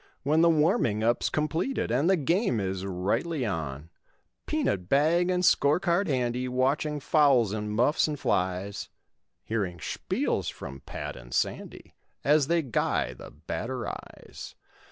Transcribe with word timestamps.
When 0.23 0.41
the 0.41 0.49
warming 0.49 1.03
up's 1.03 1.29
completed 1.29 1.91
And 1.91 2.09
the 2.09 2.15
game 2.15 2.59
is 2.59 2.87
rightly 2.87 3.45
on; 3.45 3.91
Peanut 4.47 4.89
bag 4.89 5.29
and 5.29 5.45
score 5.45 5.79
card 5.79 6.07
handy, 6.07 6.47
Watching 6.47 6.99
fouls 6.99 7.53
and 7.53 7.71
muffs 7.71 8.07
and 8.07 8.19
flies, 8.19 8.89
Hearing 9.43 9.77
speils 9.79 10.49
from 10.51 10.79
Pat 10.87 11.15
and 11.15 11.31
Sandy 11.35 11.93
As 12.23 12.47
they 12.47 12.63
guy 12.63 13.13
the 13.13 13.29
batteries. 13.29 14.55